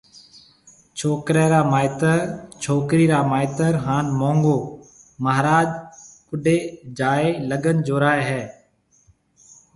[0.97, 2.17] ڇوڪرَي را مائيتر،
[2.61, 4.61] ڇوڪرِي را مائيتر ھان مونگون
[5.23, 5.67] مھاراج
[6.27, 6.57] ڪوڊِي
[6.97, 8.41] جائيَ لڳن جورائيَ ھيََََ